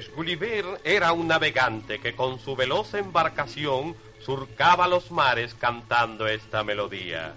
[0.00, 6.64] Pues Gulliver era un navegante que con su veloz embarcación surcaba los mares cantando esta
[6.64, 7.34] melodía.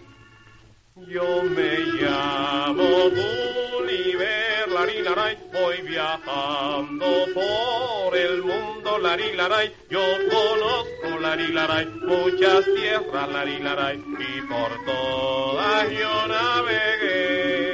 [0.96, 12.64] Yo me llamo Gulliver, larilaray, voy viajando por el mundo, larilaray, yo conozco larilaray, muchas
[12.76, 17.73] tierras, larilaray, y por todas yo navegué.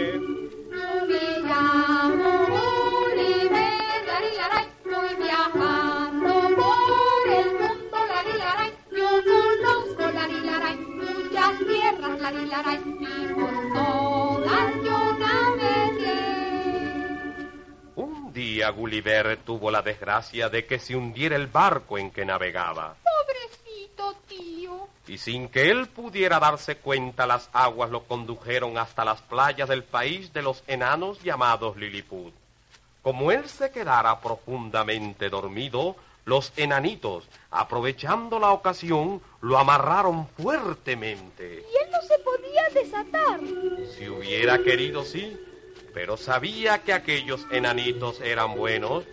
[17.95, 22.95] Un día Gulliver tuvo la desgracia de que se hundiera el barco en que navegaba.
[23.03, 24.87] Pobrecito tío.
[25.07, 29.83] Y sin que él pudiera darse cuenta, las aguas lo condujeron hasta las playas del
[29.83, 32.33] país de los enanos llamados Lilliput.
[33.01, 35.95] Como él se quedara profundamente dormido,
[36.25, 41.65] los enanitos, aprovechando la ocasión, lo amarraron fuertemente.
[42.49, 43.39] Podía desatar.
[43.97, 45.37] Si hubiera querido, sí,
[45.93, 49.03] pero sabía que aquellos enanitos eran buenos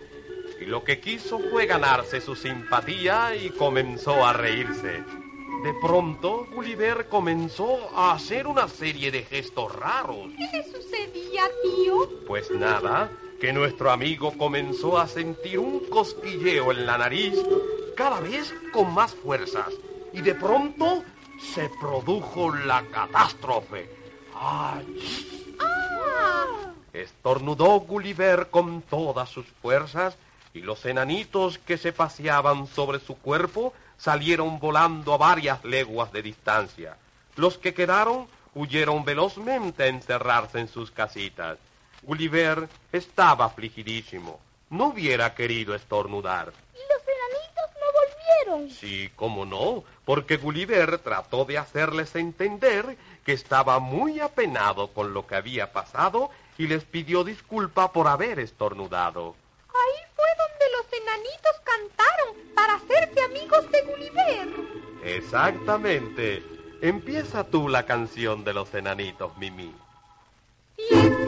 [0.59, 5.03] y lo que quiso fue ganarse su simpatía y comenzó a reírse.
[5.63, 10.31] De pronto, Gulliver comenzó a hacer una serie de gestos raros.
[10.37, 12.09] ¿Qué le sucedía, tío?
[12.25, 17.33] Pues nada, que nuestro amigo comenzó a sentir un cosquilleo en la nariz
[17.95, 19.73] cada vez con más fuerzas.
[20.13, 21.03] Y de pronto
[21.39, 23.89] se produjo la catástrofe.
[24.35, 25.55] ¡Ay!
[25.59, 26.73] ¡Ah!
[26.93, 30.17] Estornudó Gulliver con todas sus fuerzas
[30.53, 36.21] y los enanitos que se paseaban sobre su cuerpo salieron volando a varias leguas de
[36.21, 36.97] distancia.
[37.35, 41.59] Los que quedaron huyeron velozmente a encerrarse en sus casitas.
[42.01, 44.39] Gulliver estaba afligidísimo.
[44.69, 46.51] No hubiera querido estornudar.
[48.69, 55.27] Sí, cómo no, porque Gulliver trató de hacerles entender que estaba muy apenado con lo
[55.27, 59.35] que había pasado y les pidió disculpa por haber estornudado.
[59.69, 64.47] Ahí fue donde los enanitos cantaron para hacerse amigos de Gulliver.
[65.03, 66.43] Exactamente.
[66.81, 69.73] Empieza tú la canción de los enanitos, Mimi.
[70.77, 71.26] Y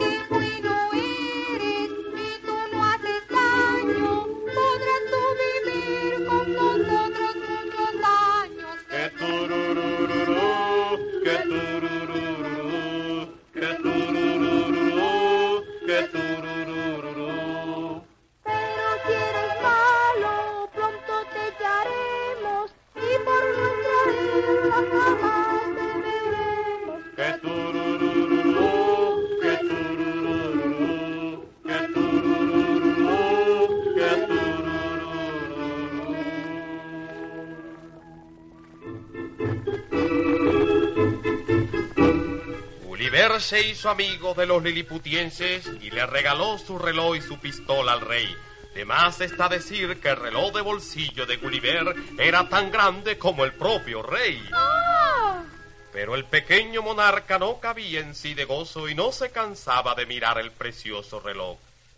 [43.38, 48.00] Se hizo amigo de los liliputienses y le regaló su reloj y su pistola al
[48.00, 48.28] rey.
[48.74, 53.44] De más está decir que el reloj de bolsillo de Gulliver era tan grande como
[53.44, 54.42] el propio rey.
[54.52, 55.44] ¡Ah!
[55.92, 60.06] Pero el pequeño monarca no cabía en sí de gozo y no se cansaba de
[60.06, 61.56] mirar el precioso reloj.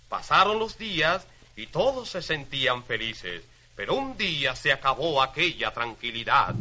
[0.09, 1.27] Pasaron los días
[1.57, 3.43] y todos se sentían felices,
[3.75, 6.55] pero un día se acabó aquella tranquilidad.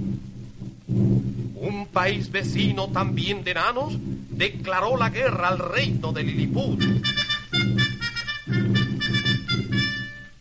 [0.87, 3.93] Un país vecino también de enanos
[4.31, 6.81] declaró la guerra al reino de Lilliput.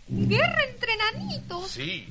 [0.09, 1.71] ¿Guerra entre enanitos?
[1.71, 2.07] Sí,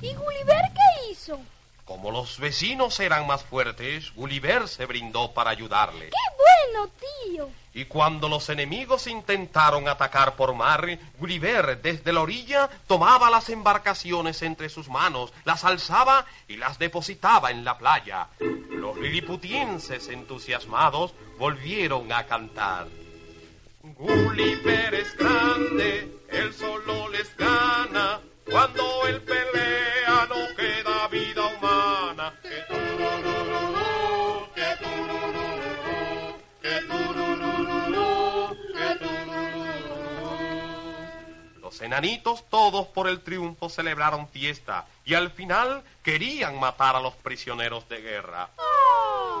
[0.00, 1.40] ¿Y Gulliver qué hizo?
[1.84, 6.10] Como los vecinos eran más fuertes, Gulliver se brindó para ayudarle.
[6.10, 7.50] ¡Qué bueno, tío!
[7.74, 10.86] Y cuando los enemigos intentaron atacar por mar,
[11.18, 17.50] Gulliver desde la orilla tomaba las embarcaciones entre sus manos, las alzaba y las depositaba
[17.50, 18.28] en la playa.
[18.38, 22.86] Los liliputienses entusiasmados volvieron a cantar.
[23.82, 28.20] Gulliver es grande, él solo les gana.
[28.50, 29.83] Cuando él pelea
[41.60, 47.14] Los enanitos todos por el triunfo celebraron fiesta y al final querían matar a los
[47.14, 48.50] prisioneros de guerra.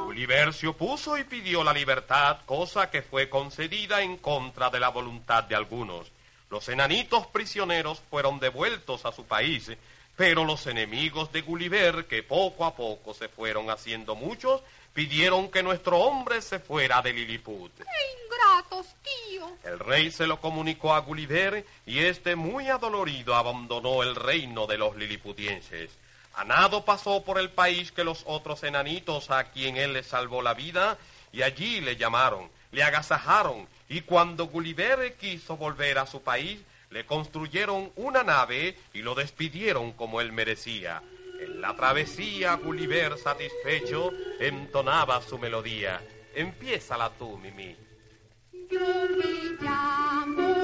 [0.04, 4.88] Gulliver se opuso y pidió la libertad, cosa que fue concedida en contra de la
[4.88, 6.10] voluntad de algunos.
[6.50, 9.70] Los enanitos prisioneros fueron devueltos a su país,
[10.16, 14.62] pero los enemigos de Gulliver, que poco a poco se fueron haciendo muchos,
[14.92, 17.72] pidieron que nuestro hombre se fuera de Lilliput.
[17.78, 17.84] ¡Qué
[18.54, 19.50] zapatos, tío.
[19.64, 24.78] El rey se lo comunicó a Gulliver y este muy adolorido abandonó el reino de
[24.78, 25.90] los liliputienses.
[26.34, 30.42] A nado pasó por el país que los otros enanitos a quien él le salvó
[30.42, 30.98] la vida
[31.32, 36.60] y allí le llamaron, le agasajaron y cuando Gulliver quiso volver a su país
[36.94, 41.02] le construyeron una nave y lo despidieron como él merecía.
[41.40, 46.00] En la travesía Gulliver satisfecho entonaba su melodía.
[46.36, 47.76] Empiézala tú, Mimi.
[48.70, 50.54] Yo me llamo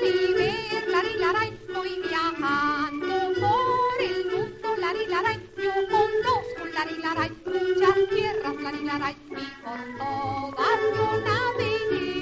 [0.00, 5.50] Oliver, larilaray, voy viajando por el mundo, larilaray.
[5.56, 12.20] Yo conozco, larilaray, muchas tierras, larilaray, y por todas yo navegué.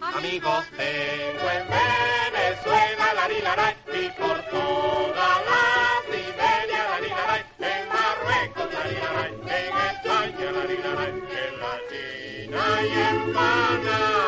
[0.00, 2.29] Amigos tengo en Venezuela,
[12.60, 14.19] en España, larilaray,